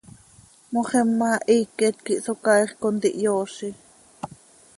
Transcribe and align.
Moxima 0.73 1.31
hiiquet 1.47 1.95
quih 2.05 2.21
Socaaix 2.25 2.69
contihyoozi. 2.81 3.69